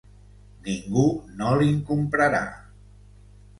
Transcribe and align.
Ningú 0.67 1.03
no 1.41 1.53
li'n 1.61 1.79
comprarà. 1.93 2.43